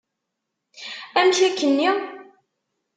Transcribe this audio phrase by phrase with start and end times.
[1.19, 1.89] Amek akken-nni?